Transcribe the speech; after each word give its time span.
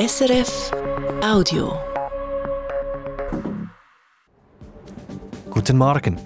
SRF 0.00 0.70
Audio. 1.22 1.74
Guten 5.50 5.76
Morgen. 5.76 6.16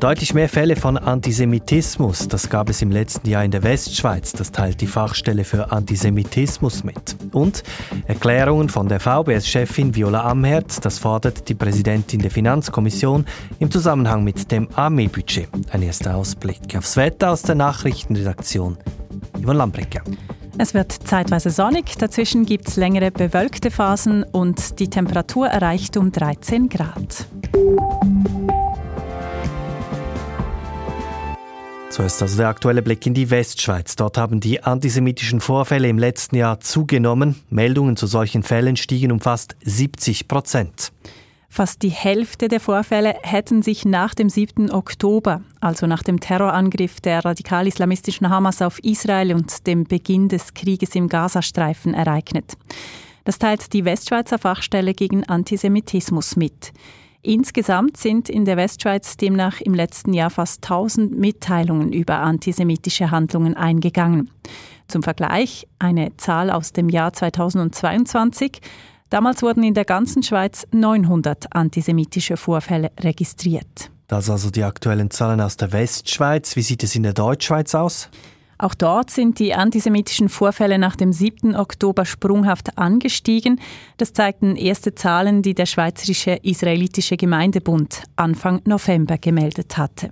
Deutlich 0.00 0.34
mehr 0.34 0.48
Fälle 0.48 0.74
von 0.74 0.98
Antisemitismus, 0.98 2.26
das 2.26 2.50
gab 2.50 2.68
es 2.70 2.82
im 2.82 2.90
letzten 2.90 3.28
Jahr 3.28 3.44
in 3.44 3.52
der 3.52 3.62
Westschweiz. 3.62 4.32
Das 4.32 4.50
teilt 4.50 4.80
die 4.80 4.88
Fachstelle 4.88 5.44
für 5.44 5.70
Antisemitismus 5.70 6.82
mit. 6.82 7.14
Und 7.30 7.62
Erklärungen 8.08 8.68
von 8.68 8.88
der 8.88 8.98
VBS-Chefin 8.98 9.94
Viola 9.94 10.24
Amherd, 10.24 10.84
das 10.84 10.98
fordert 10.98 11.48
die 11.48 11.54
Präsidentin 11.54 12.22
der 12.22 12.32
Finanzkommission 12.32 13.26
im 13.60 13.70
Zusammenhang 13.70 14.24
mit 14.24 14.50
dem 14.50 14.68
Armeebudget. 14.74 15.48
Ein 15.70 15.82
erster 15.82 16.16
Ausblick 16.16 16.76
aufs 16.76 16.96
Wetter 16.96 17.30
aus 17.30 17.42
der 17.42 17.54
Nachrichtenredaktion. 17.54 18.76
Yvonne 19.40 19.58
Lambrecker. 19.58 20.02
Es 20.62 20.74
wird 20.74 20.92
zeitweise 20.92 21.48
sonnig, 21.48 21.96
dazwischen 21.96 22.44
gibt 22.44 22.68
es 22.68 22.76
längere 22.76 23.10
bewölkte 23.10 23.70
Phasen 23.70 24.24
und 24.24 24.78
die 24.78 24.90
Temperatur 24.90 25.46
erreicht 25.46 25.96
um 25.96 26.12
13 26.12 26.68
Grad. 26.68 27.26
So 31.88 32.02
ist 32.02 32.20
also 32.20 32.36
der 32.36 32.48
aktuelle 32.48 32.82
Blick 32.82 33.06
in 33.06 33.14
die 33.14 33.30
Westschweiz. 33.30 33.96
Dort 33.96 34.18
haben 34.18 34.40
die 34.40 34.62
antisemitischen 34.62 35.40
Vorfälle 35.40 35.88
im 35.88 35.96
letzten 35.96 36.36
Jahr 36.36 36.60
zugenommen. 36.60 37.36
Meldungen 37.48 37.96
zu 37.96 38.06
solchen 38.06 38.42
Fällen 38.42 38.76
stiegen 38.76 39.12
um 39.12 39.20
fast 39.20 39.56
70 39.64 40.28
Prozent. 40.28 40.92
Fast 41.52 41.82
die 41.82 41.90
Hälfte 41.90 42.46
der 42.46 42.60
Vorfälle 42.60 43.16
hätten 43.22 43.60
sich 43.60 43.84
nach 43.84 44.14
dem 44.14 44.28
7. 44.28 44.70
Oktober, 44.70 45.42
also 45.60 45.88
nach 45.88 46.04
dem 46.04 46.20
Terrorangriff 46.20 47.00
der 47.00 47.24
radikal-islamistischen 47.24 48.30
Hamas 48.30 48.62
auf 48.62 48.78
Israel 48.84 49.34
und 49.34 49.66
dem 49.66 49.82
Beginn 49.82 50.28
des 50.28 50.54
Krieges 50.54 50.94
im 50.94 51.08
Gazastreifen 51.08 51.92
ereignet. 51.92 52.56
Das 53.24 53.40
teilt 53.40 53.72
die 53.72 53.84
Westschweizer 53.84 54.38
Fachstelle 54.38 54.94
gegen 54.94 55.24
Antisemitismus 55.24 56.36
mit. 56.36 56.72
Insgesamt 57.20 57.96
sind 57.96 58.28
in 58.28 58.44
der 58.44 58.56
Westschweiz 58.56 59.16
demnach 59.16 59.60
im 59.60 59.74
letzten 59.74 60.14
Jahr 60.14 60.30
fast 60.30 60.62
1000 60.64 61.18
Mitteilungen 61.18 61.92
über 61.92 62.20
antisemitische 62.20 63.10
Handlungen 63.10 63.56
eingegangen. 63.56 64.30
Zum 64.86 65.02
Vergleich 65.02 65.66
eine 65.80 66.16
Zahl 66.16 66.48
aus 66.48 66.72
dem 66.72 66.88
Jahr 66.88 67.12
2022. 67.12 68.60
Damals 69.10 69.42
wurden 69.42 69.64
in 69.64 69.74
der 69.74 69.84
ganzen 69.84 70.22
Schweiz 70.22 70.66
900 70.72 71.52
antisemitische 71.52 72.36
Vorfälle 72.36 72.92
registriert. 73.00 73.90
Das 74.06 74.30
also 74.30 74.50
die 74.50 74.64
aktuellen 74.64 75.10
Zahlen 75.10 75.40
aus 75.40 75.56
der 75.56 75.72
Westschweiz. 75.72 76.56
Wie 76.56 76.62
sieht 76.62 76.82
es 76.82 76.94
in 76.94 77.02
der 77.02 77.12
Deutschschweiz 77.12 77.74
aus? 77.74 78.08
Auch 78.58 78.74
dort 78.74 79.10
sind 79.10 79.38
die 79.38 79.54
antisemitischen 79.54 80.28
Vorfälle 80.28 80.78
nach 80.78 80.94
dem 80.94 81.12
7. 81.12 81.56
Oktober 81.56 82.04
sprunghaft 82.04 82.76
angestiegen. 82.76 83.60
Das 83.96 84.12
zeigten 84.12 84.54
erste 84.54 84.94
Zahlen, 84.94 85.42
die 85.42 85.54
der 85.54 85.66
Schweizerische 85.66 86.38
Israelitische 86.42 87.16
Gemeindebund 87.16 88.02
Anfang 88.16 88.60
November 88.64 89.16
gemeldet 89.16 89.78
hatte. 89.78 90.10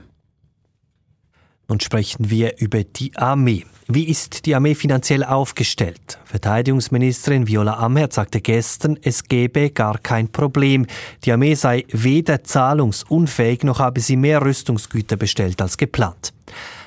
Nun 1.70 1.80
sprechen 1.80 2.30
wir 2.30 2.60
über 2.60 2.82
die 2.82 3.14
Armee. 3.14 3.66
Wie 3.88 4.04
ist 4.04 4.46
die 4.46 4.54
Armee 4.54 4.74
finanziell 4.74 5.22
aufgestellt? 5.22 6.18
Verteidigungsministerin 6.24 7.46
Viola 7.46 7.74
Amherd 7.74 8.14
sagte 8.14 8.40
gestern, 8.40 8.98
es 9.02 9.24
gebe 9.24 9.68
gar 9.70 9.98
kein 9.98 10.32
Problem. 10.32 10.86
Die 11.24 11.32
Armee 11.32 11.54
sei 11.54 11.84
weder 11.90 12.42
zahlungsunfähig 12.42 13.64
noch 13.64 13.80
habe 13.80 14.00
sie 14.00 14.16
mehr 14.16 14.40
Rüstungsgüter 14.40 15.18
bestellt 15.18 15.60
als 15.60 15.76
geplant. 15.76 16.32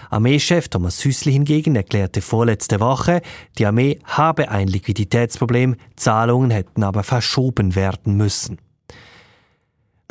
Armeechef 0.09 0.68
Thomas 0.68 1.00
Süßli 1.00 1.32
hingegen 1.32 1.76
erklärte 1.76 2.22
vorletzte 2.22 2.80
Woche, 2.80 3.22
die 3.59 3.68
Armee 3.68 4.00
habe 4.04 4.50
ein 4.50 4.68
Liquiditätsproblem, 4.68 5.76
Zahlungen 5.96 6.50
hätten 6.50 6.84
aber 6.84 7.04
verschoben 7.04 7.76
werden 7.76 8.18
müssen. 8.18 8.58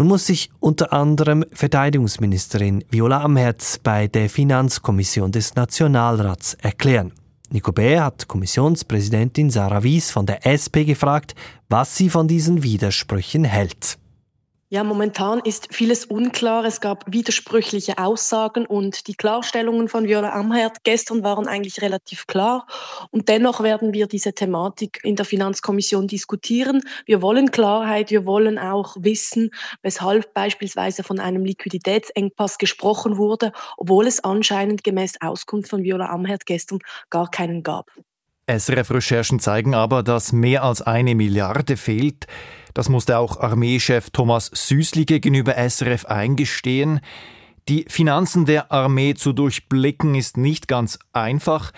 Nun 0.01 0.09
muss 0.09 0.29
sich 0.29 0.49
unter 0.61 0.95
anderem 0.95 1.45
Verteidigungsministerin 1.53 2.83
Viola 2.89 3.23
Amherz 3.23 3.79
bei 3.83 4.07
der 4.07 4.31
Finanzkommission 4.31 5.31
des 5.31 5.57
Nationalrats 5.57 6.55
erklären. 6.55 7.13
Nico 7.51 7.71
Bär 7.71 8.05
hat 8.05 8.27
Kommissionspräsidentin 8.27 9.51
Sarah 9.51 9.83
Wies 9.83 10.11
von 10.11 10.25
der 10.25 10.47
SP 10.49 10.89
gefragt, 10.89 11.35
was 11.69 11.99
sie 11.99 12.09
von 12.09 12.29
diesen 12.29 12.63
Widersprüchen 12.63 13.45
hält. 13.45 13.99
Ja, 14.73 14.85
momentan 14.85 15.41
ist 15.41 15.75
vieles 15.75 16.05
unklar. 16.05 16.65
Es 16.65 16.81
gab 16.81 17.05
widersprüchliche 17.13 17.99
Aussagen 17.99 18.67
und 18.67 19.09
die 19.09 19.15
Klarstellungen 19.15 19.89
von 19.89 20.07
Viola 20.07 20.31
Amherd 20.31 20.85
gestern 20.85 21.25
waren 21.25 21.49
eigentlich 21.49 21.83
relativ 21.83 22.29
klar. 22.29 22.69
Und 23.11 23.29
dennoch 23.29 23.65
werden 23.65 23.93
wir 23.95 24.07
diese 24.07 24.33
Thematik 24.33 25.01
in 25.03 25.17
der 25.17 25.25
Finanzkommission 25.25 26.07
diskutieren. 26.07 26.83
Wir 27.05 27.21
wollen 27.21 27.51
Klarheit, 27.51 28.13
wir 28.13 28.27
wollen 28.27 28.61
auch 28.61 28.95
wissen, 29.01 29.51
weshalb 29.83 30.33
beispielsweise 30.35 31.03
von 31.03 31.19
einem 31.19 31.45
Liquiditätsengpass 31.45 32.57
gesprochen 32.57 33.17
wurde, 33.17 33.51
obwohl 33.77 34.07
es 34.07 34.23
anscheinend 34.23 34.85
gemäß 34.85 35.15
Auskunft 35.21 35.69
von 35.69 35.83
Viola 35.83 36.11
Amherd 36.11 36.47
gestern 36.47 36.79
gar 37.11 37.29
keinen 37.29 37.65
gab. 37.65 37.91
SRF-Recherchen 38.47 39.41
zeigen 39.41 39.75
aber, 39.75 40.05
dass 40.05 40.33
mehr 40.33 40.63
als 40.63 40.81
eine 40.81 41.17
Milliarde 41.17 41.77
fehlt. 41.77 42.29
Das 42.75 42.89
musste 42.89 43.19
auch 43.19 43.41
Armeechef 43.41 44.11
Thomas 44.11 44.51
Süßli 44.53 45.05
gegenüber 45.05 45.55
SRF 45.57 46.07
eingestehen. 46.07 47.01
Die 47.69 47.85
Finanzen 47.89 48.47
der 48.47 48.73
Armee 48.73 49.15
zu 49.15 49.33
durchblicken 49.33 50.15
ist 50.15 50.37
nicht 50.37 50.69
ganz 50.69 50.99
einfach. 51.13 51.73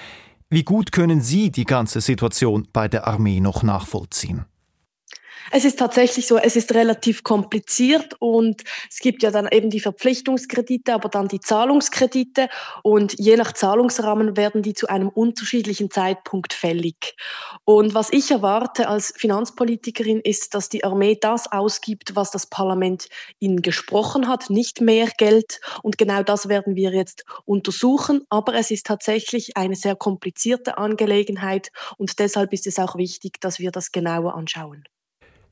Wie 0.48 0.64
gut 0.64 0.92
können 0.92 1.20
Sie 1.20 1.50
die 1.50 1.64
ganze 1.64 2.00
Situation 2.00 2.69
bei 2.72 2.88
der 2.88 3.06
Armee 3.06 3.41
noch 3.41 3.62
nachvollziehen? 3.62 4.44
Es 5.50 5.64
ist 5.64 5.78
tatsächlich 5.78 6.26
so, 6.26 6.38
es 6.38 6.56
ist 6.56 6.72
relativ 6.75 7.22
kompliziert 7.25 8.14
und 8.20 8.62
es 8.91 8.98
gibt 8.98 9.22
ja 9.22 9.30
dann 9.30 9.48
eben 9.50 9.70
die 9.70 9.80
Verpflichtungskredite, 9.80 10.94
aber 10.94 11.08
dann 11.08 11.28
die 11.28 11.41
Zahlungskredite 11.41 12.48
und 12.82 13.14
je 13.19 13.36
nach 13.36 13.53
Zahlungsrahmen 13.53 14.36
werden 14.36 14.62
die 14.62 14.75
zu 14.75 14.88
einem 14.88 15.08
unterschiedlichen 15.08 15.91
Zeitpunkt 15.91 16.53
fällig. 16.53 17.16
Und 17.64 17.94
was 17.94 18.12
ich 18.12 18.30
erwarte 18.30 18.88
als 18.88 19.12
Finanzpolitikerin 19.16 20.20
ist, 20.20 20.54
dass 20.54 20.69
die 20.69 20.84
Armee 20.84 21.19
das 21.20 21.50
ausgibt, 21.50 22.14
was 22.14 22.30
das 22.30 22.47
Parlament 22.47 23.09
ihnen 23.38 23.62
gesprochen 23.62 24.28
hat, 24.28 24.50
nicht 24.50 24.80
mehr 24.80 25.09
Geld. 25.19 25.60
Und 25.82 25.98
genau 25.98 26.22
das 26.22 26.48
werden 26.48 26.76
wir 26.76 26.92
jetzt 26.92 27.24
untersuchen. 27.44 28.22
Aber 28.28 28.54
es 28.54 28.70
ist 28.70 28.86
tatsächlich 28.86 29.56
eine 29.56 29.74
sehr 29.74 29.97
komplizierte 29.97 30.78
Angelegenheit 30.78 31.70
und 31.98 32.19
deshalb 32.19 32.53
ist 32.53 32.66
es 32.66 32.78
auch 32.78 32.97
wichtig, 32.97 33.41
dass 33.41 33.59
wir 33.59 33.70
das 33.70 33.92
genauer 33.92 34.34
anschauen. 34.34 34.84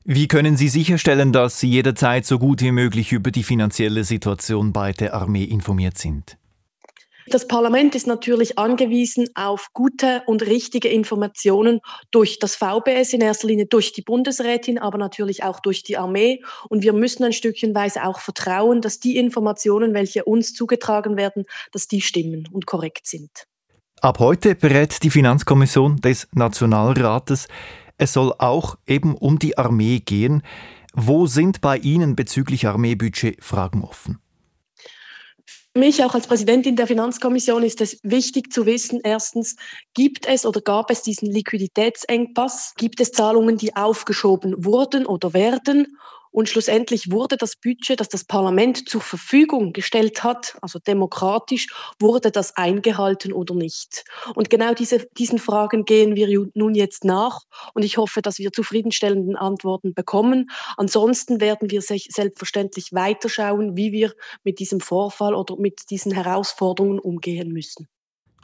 Wie 0.03 0.27
können 0.27 0.57
Sie 0.57 0.67
sicherstellen, 0.67 1.31
dass 1.31 1.59
Sie 1.59 1.69
jederzeit 1.69 2.25
so 2.25 2.39
gut 2.39 2.61
wie 2.61 2.71
möglich 2.71 3.11
über 3.11 3.29
die 3.29 3.43
finanzielle 3.43 4.03
Situation 4.03 4.73
bei 4.73 4.93
der 4.93 5.13
Armee 5.13 5.43
informiert 5.43 5.99
sind? 5.99 6.37
Das 7.27 7.47
Parlament 7.47 7.93
ist 7.93 8.07
natürlich 8.07 8.57
angewiesen 8.57 9.27
auf 9.35 9.67
gute 9.73 10.23
und 10.25 10.41
richtige 10.41 10.87
Informationen 10.87 11.81
durch 12.09 12.39
das 12.39 12.55
VBS 12.55 13.13
in 13.13 13.21
erster 13.21 13.47
Linie, 13.47 13.67
durch 13.67 13.93
die 13.93 14.01
Bundesrätin, 14.01 14.79
aber 14.79 14.97
natürlich 14.97 15.43
auch 15.43 15.59
durch 15.59 15.83
die 15.83 15.97
Armee. 15.97 16.41
Und 16.67 16.81
wir 16.81 16.93
müssen 16.93 17.23
ein 17.23 17.31
Stückchenweise 17.31 18.03
auch 18.03 18.19
vertrauen, 18.19 18.81
dass 18.81 18.99
die 18.99 19.17
Informationen, 19.17 19.93
welche 19.93 20.25
uns 20.25 20.55
zugetragen 20.55 21.15
werden, 21.15 21.45
dass 21.71 21.87
die 21.87 22.01
stimmen 22.01 22.49
und 22.51 22.65
korrekt 22.65 23.05
sind. 23.05 23.29
Ab 24.01 24.17
heute 24.17 24.55
berät 24.55 25.03
die 25.03 25.11
Finanzkommission 25.11 25.97
des 25.97 26.27
Nationalrates 26.33 27.47
es 28.01 28.13
soll 28.13 28.33
auch 28.39 28.77
eben 28.87 29.15
um 29.15 29.37
die 29.37 29.59
Armee 29.59 29.99
gehen. 29.99 30.41
Wo 30.93 31.27
sind 31.27 31.61
bei 31.61 31.77
Ihnen 31.77 32.15
bezüglich 32.15 32.65
Armeebudget 32.65 33.43
Fragen 33.43 33.83
offen? 33.83 34.17
Für 35.73 35.79
mich 35.79 36.03
auch 36.03 36.15
als 36.15 36.25
Präsidentin 36.25 36.75
der 36.75 36.87
Finanzkommission 36.87 37.63
ist 37.63 37.79
es 37.79 37.99
wichtig 38.01 38.51
zu 38.51 38.65
wissen, 38.65 38.99
erstens, 39.03 39.55
gibt 39.93 40.25
es 40.25 40.45
oder 40.47 40.61
gab 40.61 40.89
es 40.89 41.03
diesen 41.03 41.31
Liquiditätsengpass? 41.31 42.73
Gibt 42.75 42.99
es 42.99 43.11
Zahlungen, 43.11 43.57
die 43.57 43.75
aufgeschoben 43.75 44.65
wurden 44.65 45.05
oder 45.05 45.33
werden? 45.33 45.95
Und 46.31 46.49
schlussendlich 46.49 47.11
wurde 47.11 47.37
das 47.37 47.55
Budget, 47.55 47.99
das 47.99 48.09
das 48.09 48.23
Parlament 48.23 48.89
zur 48.89 49.01
Verfügung 49.01 49.73
gestellt 49.73 50.23
hat, 50.23 50.57
also 50.61 50.79
demokratisch, 50.79 51.67
wurde 51.99 52.31
das 52.31 52.55
eingehalten 52.55 53.33
oder 53.33 53.53
nicht? 53.53 54.05
Und 54.35 54.49
genau 54.49 54.73
diese, 54.73 55.05
diesen 55.17 55.39
Fragen 55.39 55.85
gehen 55.85 56.15
wir 56.15 56.27
nun 56.53 56.73
jetzt 56.73 57.03
nach. 57.03 57.41
Und 57.73 57.83
ich 57.83 57.97
hoffe, 57.97 58.21
dass 58.21 58.39
wir 58.39 58.51
zufriedenstellenden 58.51 59.35
Antworten 59.35 59.93
bekommen. 59.93 60.49
Ansonsten 60.77 61.41
werden 61.41 61.69
wir 61.69 61.81
selbstverständlich 61.81 62.93
weiterschauen, 62.93 63.75
wie 63.75 63.91
wir 63.91 64.13
mit 64.43 64.59
diesem 64.59 64.79
Vorfall 64.79 65.35
oder 65.35 65.57
mit 65.57 65.89
diesen 65.89 66.13
Herausforderungen 66.13 66.99
umgehen 66.99 67.51
müssen. 67.51 67.87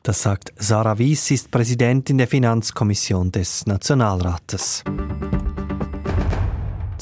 Das 0.04 0.22
sagt 0.22 0.54
Sarah 0.58 1.00
Wies, 1.00 1.32
ist 1.32 1.52
Präsidentin 1.52 2.18
der 2.18 2.28
Finanzkommission 2.28 3.32
des 3.32 3.66
Nationalrates. 3.66 4.84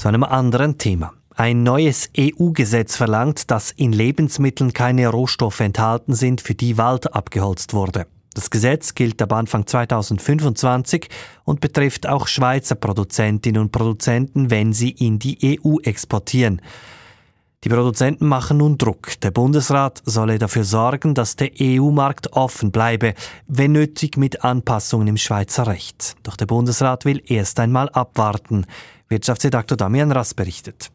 Zu 0.06 0.10
einem 0.10 0.24
anderen 0.24 0.78
Thema. 0.78 1.14
Ein 1.36 1.64
neues 1.64 2.12
EU-Gesetz 2.16 2.96
verlangt, 2.96 3.50
dass 3.50 3.72
in 3.72 3.92
Lebensmitteln 3.92 4.72
keine 4.72 5.08
Rohstoffe 5.08 5.62
enthalten 5.62 6.14
sind, 6.14 6.42
für 6.42 6.54
die 6.54 6.78
Wald 6.78 7.16
abgeholzt 7.16 7.74
wurde. 7.74 8.06
Das 8.36 8.52
Gesetz 8.52 8.94
gilt 8.94 9.20
ab 9.24 9.34
Anfang 9.34 9.66
2025 9.66 11.08
und 11.44 11.60
betrifft 11.60 12.08
auch 12.08 12.28
Schweizer 12.28 12.76
Produzentinnen 12.76 13.60
und 13.60 13.72
Produzenten, 13.72 14.52
wenn 14.52 14.74
sie 14.74 14.92
in 14.92 15.18
die 15.18 15.60
EU 15.60 15.80
exportieren. 15.80 16.62
Die 17.64 17.70
Produzenten 17.70 18.28
machen 18.28 18.58
nun 18.58 18.78
Druck. 18.78 19.20
Der 19.22 19.32
Bundesrat 19.32 20.04
solle 20.06 20.38
dafür 20.38 20.66
sorgen, 20.66 21.16
dass 21.16 21.36
der 21.36 21.50
EU-Markt 21.60 22.34
offen 22.34 22.72
bleibe, 22.72 23.16
wenn 23.48 23.72
nötig 23.72 24.18
mit 24.18 24.44
Anpassungen 24.44 25.08
im 25.08 25.18
Schweizer 25.18 25.66
Recht. 25.66 26.16
Doch 26.22 26.36
der 26.36 26.46
Bundesrat 26.46 27.06
will 27.06 27.24
erst 27.26 27.60
einmal 27.60 27.90
abwarten. 27.90 28.68
Wirtschaftsredaktor 29.08 29.78
Damian 29.78 30.12
Rass 30.12 30.34
berichtet. 30.34 30.92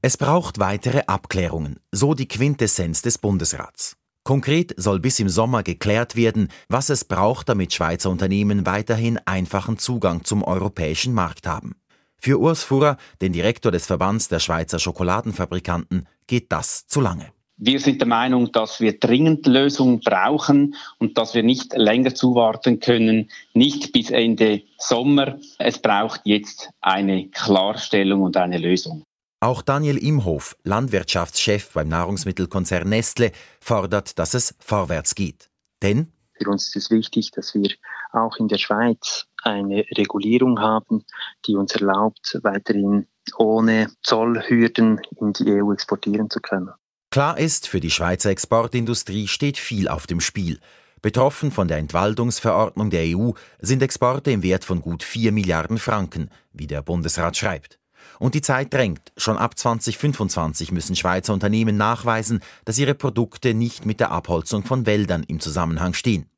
Es 0.00 0.16
braucht 0.16 0.60
weitere 0.60 1.02
Abklärungen, 1.06 1.80
so 1.90 2.14
die 2.14 2.28
Quintessenz 2.28 3.02
des 3.02 3.18
Bundesrats. 3.18 3.96
Konkret 4.22 4.74
soll 4.76 5.00
bis 5.00 5.18
im 5.18 5.28
Sommer 5.28 5.64
geklärt 5.64 6.14
werden, 6.14 6.48
was 6.68 6.88
es 6.88 7.04
braucht, 7.04 7.48
damit 7.48 7.72
Schweizer 7.72 8.10
Unternehmen 8.10 8.64
weiterhin 8.64 9.18
einfachen 9.24 9.76
Zugang 9.78 10.22
zum 10.22 10.44
europäischen 10.44 11.14
Markt 11.14 11.48
haben. 11.48 11.74
Für 12.16 12.38
Urs 12.38 12.62
Furrer, 12.62 12.96
den 13.20 13.32
Direktor 13.32 13.72
des 13.72 13.86
Verbands 13.86 14.28
der 14.28 14.38
Schweizer 14.38 14.78
Schokoladenfabrikanten, 14.78 16.06
geht 16.28 16.52
das 16.52 16.86
zu 16.86 17.00
lange. 17.00 17.32
Wir 17.60 17.80
sind 17.80 18.00
der 18.00 18.06
Meinung, 18.06 18.52
dass 18.52 18.78
wir 18.78 19.00
dringend 19.00 19.44
Lösungen 19.48 19.98
brauchen 19.98 20.76
und 21.00 21.18
dass 21.18 21.34
wir 21.34 21.42
nicht 21.42 21.72
länger 21.74 22.14
zuwarten 22.14 22.78
können, 22.78 23.30
nicht 23.52 23.92
bis 23.92 24.10
Ende 24.10 24.62
Sommer. 24.78 25.40
Es 25.58 25.82
braucht 25.82 26.20
jetzt 26.22 26.70
eine 26.80 27.28
Klarstellung 27.30 28.22
und 28.22 28.36
eine 28.36 28.58
Lösung. 28.58 29.02
Auch 29.40 29.62
Daniel 29.62 29.98
Imhof, 29.98 30.56
Landwirtschaftschef 30.62 31.72
beim 31.72 31.88
Nahrungsmittelkonzern 31.88 32.88
Nestle, 32.88 33.32
fordert, 33.60 34.20
dass 34.20 34.34
es 34.34 34.54
vorwärts 34.60 35.16
geht. 35.16 35.50
Denn 35.82 36.12
für 36.34 36.50
uns 36.50 36.68
ist 36.68 36.76
es 36.76 36.90
wichtig, 36.92 37.32
dass 37.32 37.54
wir 37.54 37.70
auch 38.12 38.36
in 38.36 38.46
der 38.46 38.58
Schweiz 38.58 39.26
eine 39.42 39.84
Regulierung 39.96 40.60
haben, 40.60 41.04
die 41.46 41.56
uns 41.56 41.74
erlaubt, 41.74 42.38
weiterhin 42.42 43.08
ohne 43.36 43.90
Zollhürden 44.02 45.00
in 45.16 45.32
die 45.32 45.60
EU 45.60 45.72
exportieren 45.72 46.30
zu 46.30 46.38
können. 46.40 46.70
Klar 47.10 47.38
ist, 47.38 47.66
für 47.66 47.80
die 47.80 47.90
Schweizer 47.90 48.28
Exportindustrie 48.28 49.28
steht 49.28 49.56
viel 49.56 49.88
auf 49.88 50.06
dem 50.06 50.20
Spiel. 50.20 50.60
Betroffen 51.00 51.50
von 51.50 51.66
der 51.66 51.78
Entwaldungsverordnung 51.78 52.90
der 52.90 53.16
EU 53.16 53.30
sind 53.60 53.82
Exporte 53.82 54.30
im 54.30 54.42
Wert 54.42 54.62
von 54.64 54.82
gut 54.82 55.02
4 55.02 55.32
Milliarden 55.32 55.78
Franken, 55.78 56.28
wie 56.52 56.66
der 56.66 56.82
Bundesrat 56.82 57.34
schreibt. 57.36 57.78
Und 58.18 58.34
die 58.34 58.42
Zeit 58.42 58.74
drängt. 58.74 59.12
Schon 59.16 59.38
ab 59.38 59.56
2025 59.56 60.70
müssen 60.70 60.96
Schweizer 60.96 61.32
Unternehmen 61.32 61.78
nachweisen, 61.78 62.40
dass 62.66 62.78
ihre 62.78 62.94
Produkte 62.94 63.54
nicht 63.54 63.86
mit 63.86 64.00
der 64.00 64.10
Abholzung 64.10 64.64
von 64.64 64.84
Wäldern 64.84 65.22
im 65.22 65.40
Zusammenhang 65.40 65.94
stehen. 65.94 66.28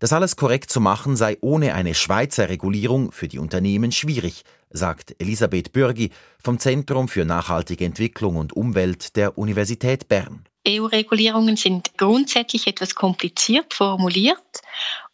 Das 0.00 0.14
alles 0.14 0.36
korrekt 0.36 0.70
zu 0.70 0.80
machen 0.80 1.14
sei 1.14 1.36
ohne 1.42 1.74
eine 1.74 1.92
Schweizer 1.92 2.48
Regulierung 2.48 3.12
für 3.12 3.28
die 3.28 3.38
Unternehmen 3.38 3.92
schwierig, 3.92 4.44
sagt 4.70 5.14
Elisabeth 5.18 5.74
Bürgi 5.74 6.10
vom 6.42 6.58
Zentrum 6.58 7.06
für 7.06 7.26
nachhaltige 7.26 7.84
Entwicklung 7.84 8.36
und 8.36 8.54
Umwelt 8.54 9.14
der 9.16 9.36
Universität 9.36 10.08
Bern. 10.08 10.46
EU-Regulierungen 10.66 11.56
sind 11.56 11.98
grundsätzlich 11.98 12.66
etwas 12.66 12.94
kompliziert 12.94 13.74
formuliert 13.74 14.38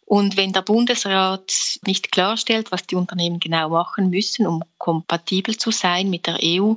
und 0.09 0.37
wenn 0.37 0.53
der 0.53 0.61
Bundesrat 0.61 1.79
nicht 1.85 2.13
klarstellt, 2.13 2.71
was 2.71 2.87
die 2.87 2.95
Unternehmen 2.95 3.41
genau 3.41 3.67
machen 3.67 4.09
müssen, 4.09 4.47
um 4.47 4.63
kompatibel 4.77 5.57
zu 5.57 5.69
sein 5.69 6.09
mit 6.09 6.27
der 6.27 6.39
EU, 6.41 6.75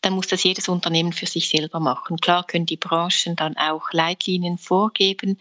dann 0.00 0.14
muss 0.14 0.28
das 0.28 0.42
jedes 0.42 0.70
Unternehmen 0.70 1.12
für 1.12 1.26
sich 1.26 1.50
selber 1.50 1.80
machen. 1.80 2.16
Klar 2.16 2.46
können 2.46 2.64
die 2.64 2.78
Branchen 2.78 3.36
dann 3.36 3.58
auch 3.58 3.92
Leitlinien 3.92 4.56
vorgeben, 4.56 5.38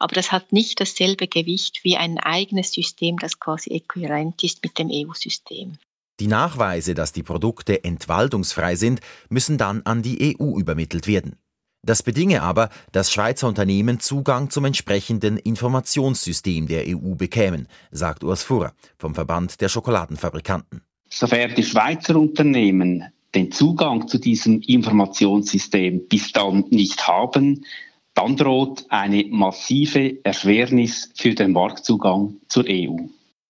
aber 0.00 0.16
das 0.16 0.32
hat 0.32 0.50
nicht 0.50 0.80
dasselbe 0.80 1.28
Gewicht 1.28 1.84
wie 1.84 1.96
ein 1.96 2.18
eigenes 2.18 2.72
System, 2.72 3.16
das 3.16 3.38
quasi 3.38 3.70
äquivalent 3.70 4.42
ist 4.42 4.64
mit 4.64 4.76
dem 4.76 4.90
EU-System. 4.90 5.78
Die 6.18 6.26
Nachweise, 6.26 6.94
dass 6.94 7.12
die 7.12 7.22
Produkte 7.22 7.84
entwaldungsfrei 7.84 8.74
sind, 8.74 9.00
müssen 9.28 9.56
dann 9.56 9.82
an 9.82 10.02
die 10.02 10.36
EU 10.36 10.58
übermittelt 10.58 11.06
werden. 11.06 11.38
Das 11.84 12.04
bedinge 12.04 12.42
aber, 12.42 12.68
dass 12.92 13.10
Schweizer 13.10 13.48
Unternehmen 13.48 13.98
Zugang 13.98 14.50
zum 14.50 14.66
entsprechenden 14.66 15.36
Informationssystem 15.36 16.68
der 16.68 16.84
EU 16.86 17.16
bekämen, 17.16 17.66
sagt 17.90 18.22
Urs 18.22 18.44
Furrer 18.44 18.72
vom 18.98 19.16
Verband 19.16 19.60
der 19.60 19.68
Schokoladenfabrikanten. 19.68 20.82
Sofern 21.10 21.56
die 21.56 21.64
Schweizer 21.64 22.14
Unternehmen 22.14 23.04
den 23.34 23.50
Zugang 23.50 24.06
zu 24.06 24.18
diesem 24.18 24.60
Informationssystem 24.60 26.06
bis 26.06 26.32
dann 26.32 26.66
nicht 26.70 27.08
haben, 27.08 27.64
dann 28.14 28.36
droht 28.36 28.84
eine 28.88 29.24
massive 29.30 30.24
Erschwernis 30.24 31.10
für 31.16 31.34
den 31.34 31.52
Marktzugang 31.52 32.36
zur 32.46 32.64
EU. 32.68 32.96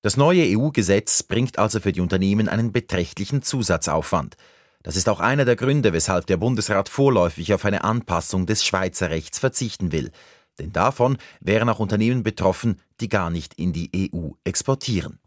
Das 0.01 0.17
neue 0.17 0.45
EU-Gesetz 0.59 1.23
bringt 1.23 1.59
also 1.59 1.81
für 1.81 1.93
die 1.93 2.01
Unternehmen 2.01 2.49
einen 2.49 2.73
beträchtlichen 2.73 3.43
Zusatzaufwand. 3.43 4.37
Das 4.83 4.97
ist 4.97 5.09
auch 5.09 5.21
einer 5.21 5.45
der 5.45 5.57
Gründe, 5.57 5.93
weshalb 5.93 6.27
der 6.27 6.37
Bundesrat 6.37 6.89
vorläufig 6.89 7.55
auf 7.55 7.65
eine 7.65 7.85
Anpassung 7.85 8.47
des 8.47 8.65
Schweizer 8.65 9.11
Rechts 9.11 9.39
verzichten 9.39 9.93
will. 9.93 10.11
Denn 10.59 10.73
davon 10.73 11.17
wären 11.41 11.69
auch 11.69 11.79
Unternehmen 11.79 12.23
betroffen, 12.23 12.81
die 13.01 13.09
gar 13.09 13.31
nicht 13.31 13.55
in 13.55 13.73
die 13.73 14.11
EU 14.15 14.31
exportieren. 14.45 15.19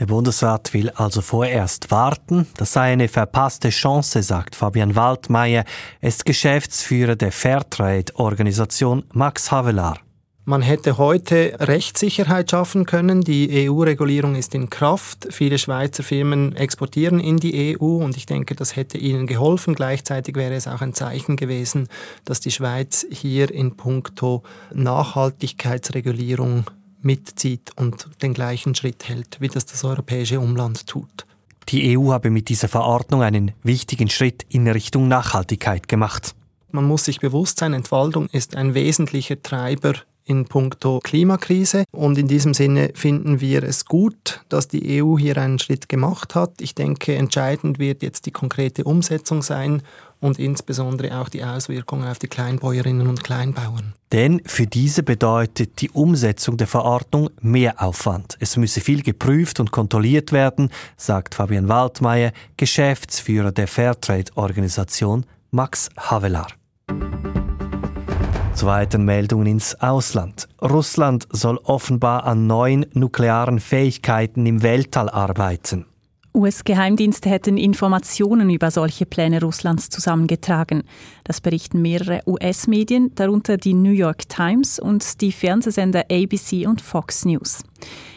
Der 0.00 0.06
Bundesrat 0.06 0.74
will 0.74 0.90
also 0.90 1.20
vorerst 1.20 1.92
warten. 1.92 2.48
Das 2.56 2.72
sei 2.72 2.92
eine 2.92 3.06
verpasste 3.06 3.70
Chance, 3.70 4.24
sagt 4.24 4.56
Fabian 4.56 4.96
Waldmeier. 4.96 5.64
Er 6.00 6.08
ist 6.08 6.24
Geschäftsführer 6.24 7.14
der 7.14 7.30
Fairtrade-Organisation 7.30 9.04
Max 9.12 9.52
Havelaar. 9.52 10.00
Man 10.46 10.60
hätte 10.60 10.98
heute 10.98 11.56
Rechtssicherheit 11.58 12.50
schaffen 12.50 12.84
können. 12.84 13.22
Die 13.22 13.66
EU-Regulierung 13.66 14.34
ist 14.34 14.54
in 14.54 14.68
Kraft. 14.68 15.28
Viele 15.30 15.58
Schweizer 15.58 16.02
Firmen 16.02 16.54
exportieren 16.54 17.18
in 17.18 17.38
die 17.38 17.78
EU 17.80 18.04
und 18.04 18.18
ich 18.18 18.26
denke, 18.26 18.54
das 18.54 18.76
hätte 18.76 18.98
ihnen 18.98 19.26
geholfen. 19.26 19.74
Gleichzeitig 19.74 20.36
wäre 20.36 20.52
es 20.52 20.68
auch 20.68 20.82
ein 20.82 20.92
Zeichen 20.92 21.36
gewesen, 21.36 21.88
dass 22.26 22.40
die 22.40 22.50
Schweiz 22.50 23.06
hier 23.10 23.50
in 23.50 23.74
puncto 23.74 24.42
Nachhaltigkeitsregulierung 24.74 26.64
mitzieht 27.00 27.70
und 27.76 28.08
den 28.20 28.34
gleichen 28.34 28.74
Schritt 28.74 29.08
hält, 29.08 29.38
wie 29.40 29.48
das 29.48 29.64
das 29.64 29.82
europäische 29.82 30.40
Umland 30.40 30.86
tut. 30.86 31.24
Die 31.70 31.96
EU 31.96 32.12
habe 32.12 32.28
mit 32.28 32.50
dieser 32.50 32.68
Verordnung 32.68 33.22
einen 33.22 33.52
wichtigen 33.62 34.10
Schritt 34.10 34.44
in 34.50 34.68
Richtung 34.68 35.08
Nachhaltigkeit 35.08 35.88
gemacht. 35.88 36.34
Man 36.70 36.84
muss 36.84 37.06
sich 37.06 37.20
bewusst 37.20 37.60
sein, 37.60 37.72
Entwaldung 37.72 38.26
ist 38.26 38.56
ein 38.56 38.74
wesentlicher 38.74 39.40
Treiber 39.40 39.94
in 40.24 40.46
puncto 40.46 41.00
Klimakrise. 41.02 41.84
Und 41.90 42.18
in 42.18 42.28
diesem 42.28 42.54
Sinne 42.54 42.90
finden 42.94 43.40
wir 43.40 43.62
es 43.62 43.84
gut, 43.84 44.40
dass 44.48 44.68
die 44.68 45.02
EU 45.02 45.18
hier 45.18 45.36
einen 45.36 45.58
Schritt 45.58 45.88
gemacht 45.88 46.34
hat. 46.34 46.60
Ich 46.60 46.74
denke, 46.74 47.14
entscheidend 47.14 47.78
wird 47.78 48.02
jetzt 48.02 48.26
die 48.26 48.30
konkrete 48.30 48.84
Umsetzung 48.84 49.42
sein 49.42 49.82
und 50.20 50.38
insbesondere 50.38 51.20
auch 51.20 51.28
die 51.28 51.44
Auswirkungen 51.44 52.08
auf 52.08 52.18
die 52.18 52.28
Kleinbäuerinnen 52.28 53.06
und 53.06 53.22
Kleinbauern. 53.22 53.92
Denn 54.10 54.40
für 54.46 54.66
diese 54.66 55.02
bedeutet 55.02 55.80
die 55.82 55.90
Umsetzung 55.90 56.56
der 56.56 56.66
Verordnung 56.66 57.30
mehr 57.42 57.82
Aufwand. 57.82 58.36
Es 58.40 58.56
müsse 58.56 58.80
viel 58.80 59.02
geprüft 59.02 59.60
und 59.60 59.70
kontrolliert 59.70 60.32
werden, 60.32 60.70
sagt 60.96 61.34
Fabian 61.34 61.68
Waldmeier, 61.68 62.32
Geschäftsführer 62.56 63.52
der 63.52 63.68
Fairtrade-Organisation 63.68 65.26
Max 65.50 65.90
Havelaar. 65.98 66.48
Zweiten 68.54 69.04
Meldungen 69.04 69.46
ins 69.46 69.74
Ausland. 69.80 70.48
Russland 70.62 71.26
soll 71.30 71.58
offenbar 71.64 72.24
an 72.24 72.46
neuen 72.46 72.86
nuklearen 72.92 73.58
Fähigkeiten 73.58 74.46
im 74.46 74.62
Weltall 74.62 75.10
arbeiten. 75.10 75.86
US-Geheimdienste 76.36 77.30
hätten 77.30 77.56
Informationen 77.56 78.50
über 78.50 78.70
solche 78.70 79.06
Pläne 79.06 79.40
Russlands 79.40 79.88
zusammengetragen. 79.88 80.82
Das 81.22 81.40
berichten 81.40 81.80
mehrere 81.80 82.22
US-Medien, 82.26 83.14
darunter 83.14 83.56
die 83.56 83.74
New 83.74 83.92
York 83.92 84.28
Times 84.28 84.78
und 84.80 85.20
die 85.20 85.30
Fernsehsender 85.30 86.04
ABC 86.10 86.66
und 86.66 86.80
Fox 86.80 87.24
News. 87.24 87.62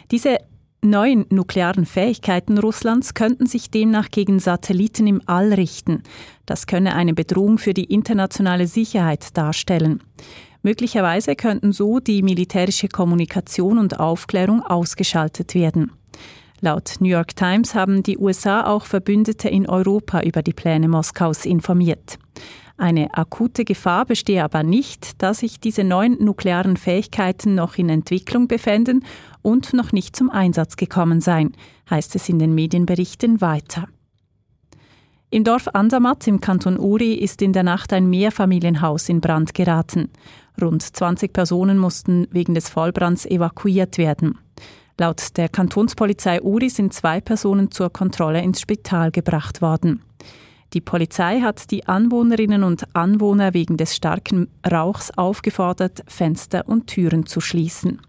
Diese 0.09 0.37
neuen 0.81 1.25
nuklearen 1.29 1.85
Fähigkeiten 1.85 2.57
Russlands 2.57 3.13
könnten 3.13 3.45
sich 3.45 3.71
demnach 3.71 4.09
gegen 4.11 4.39
Satelliten 4.39 5.07
im 5.07 5.21
All 5.25 5.53
richten. 5.53 6.03
Das 6.45 6.67
könne 6.67 6.95
eine 6.95 7.13
Bedrohung 7.13 7.57
für 7.57 7.73
die 7.73 7.85
internationale 7.85 8.67
Sicherheit 8.67 9.37
darstellen. 9.37 10.03
Möglicherweise 10.63 11.35
könnten 11.35 11.71
so 11.71 11.99
die 11.99 12.23
militärische 12.23 12.87
Kommunikation 12.87 13.77
und 13.77 13.99
Aufklärung 13.99 14.61
ausgeschaltet 14.61 15.55
werden. 15.55 15.91
Laut 16.59 16.95
New 16.99 17.09
York 17.09 17.35
Times 17.35 17.75
haben 17.75 18.01
die 18.01 18.17
USA 18.17 18.65
auch 18.65 18.85
Verbündete 18.85 19.47
in 19.47 19.69
Europa 19.69 20.21
über 20.21 20.41
die 20.41 20.53
Pläne 20.53 20.87
Moskaus 20.87 21.45
informiert. 21.45 22.17
Eine 22.77 23.15
akute 23.15 23.65
Gefahr 23.65 24.05
bestehe 24.05 24.43
aber 24.43 24.61
nicht, 24.61 25.21
da 25.23 25.33
sich 25.33 25.59
diese 25.59 25.83
neuen 25.83 26.23
nuklearen 26.23 26.77
Fähigkeiten 26.77 27.55
noch 27.55 27.75
in 27.77 27.89
Entwicklung 27.89 28.47
befänden 28.47 29.03
und 29.41 29.73
noch 29.73 29.91
nicht 29.91 30.15
zum 30.15 30.29
Einsatz 30.29 30.75
gekommen 30.75 31.19
seien, 31.19 31.53
heißt 31.89 32.15
es 32.15 32.29
in 32.29 32.37
den 32.37 32.53
Medienberichten 32.53 33.41
weiter. 33.41 33.87
Im 35.31 35.43
Dorf 35.43 35.67
Andermatt 35.73 36.27
im 36.27 36.39
Kanton 36.39 36.79
Uri 36.79 37.13
ist 37.13 37.41
in 37.41 37.51
der 37.51 37.63
Nacht 37.63 37.91
ein 37.93 38.09
Mehrfamilienhaus 38.09 39.09
in 39.09 39.21
Brand 39.21 39.55
geraten. 39.55 40.09
Rund 40.61 40.83
20 40.83 41.33
Personen 41.33 41.79
mussten 41.79 42.27
wegen 42.31 42.53
des 42.53 42.69
Vollbrands 42.69 43.25
evakuiert 43.25 43.97
werden. 43.97 44.37
Laut 44.99 45.35
der 45.35 45.49
Kantonspolizei 45.49 46.41
Uri 46.41 46.69
sind 46.69 46.93
zwei 46.93 47.21
Personen 47.21 47.71
zur 47.71 47.91
Kontrolle 47.91 48.41
ins 48.41 48.61
Spital 48.61 49.11
gebracht 49.11 49.61
worden. 49.61 50.01
Die 50.73 50.81
Polizei 50.81 51.41
hat 51.41 51.71
die 51.71 51.87
Anwohnerinnen 51.87 52.63
und 52.63 52.95
Anwohner 52.95 53.53
wegen 53.53 53.77
des 53.77 53.95
starken 53.95 54.49
Rauchs 54.69 55.11
aufgefordert, 55.11 56.03
Fenster 56.07 56.67
und 56.67 56.87
Türen 56.87 57.25
zu 57.25 57.39
schließen. 57.39 58.01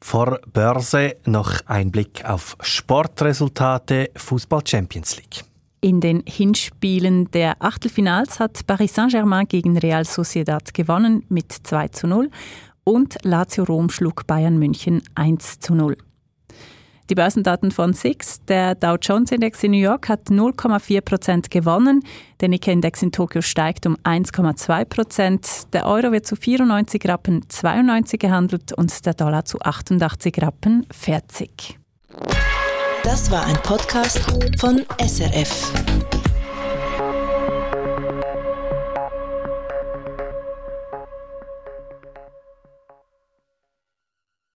Vor 0.00 0.40
Börse 0.52 1.16
noch 1.26 1.60
ein 1.66 1.90
Blick 1.90 2.24
auf 2.24 2.56
Sportresultate 2.60 4.10
Fußball 4.16 4.62
Champions 4.66 5.16
League. 5.16 5.44
In 5.80 6.00
den 6.00 6.22
Hinspielen 6.26 7.30
der 7.30 7.56
Achtelfinals 7.60 8.40
hat 8.40 8.66
Paris 8.66 8.94
Saint-Germain 8.94 9.46
gegen 9.46 9.76
Real 9.76 10.04
Sociedad 10.04 10.72
gewonnen 10.72 11.24
mit 11.28 11.52
2 11.52 11.88
zu 11.88 12.06
0 12.06 12.30
und 12.84 13.16
Lazio 13.22 13.64
Rom 13.64 13.90
schlug 13.90 14.26
Bayern 14.26 14.58
München 14.58 15.02
1 15.14 15.60
zu 15.60 15.74
0. 15.74 15.96
Die 17.10 17.14
Börsendaten 17.14 17.70
von 17.70 17.92
SIX, 17.92 18.42
der 18.46 18.74
Dow 18.74 18.96
Jones 19.00 19.30
Index 19.30 19.62
in 19.62 19.72
New 19.72 19.78
York 19.78 20.08
hat 20.08 20.28
0,4 20.28 21.02
Prozent 21.02 21.50
gewonnen, 21.50 22.02
der 22.40 22.48
Nikkei-Index 22.48 23.02
in 23.02 23.12
Tokio 23.12 23.42
steigt 23.42 23.84
um 23.84 23.96
1,2 24.04 24.86
Prozent, 24.86 25.74
der 25.74 25.84
Euro 25.84 26.12
wird 26.12 26.26
zu 26.26 26.34
94 26.34 27.06
Rappen 27.06 27.44
92 27.46 28.18
gehandelt 28.18 28.72
und 28.72 29.04
der 29.04 29.12
Dollar 29.12 29.44
zu 29.44 29.60
88 29.60 30.40
Rappen 30.40 30.86
40. 30.90 31.78
Das 33.02 33.30
war 33.30 33.44
ein 33.44 33.56
Podcast 33.56 34.20
von 34.58 34.82
SRF. 34.98 35.72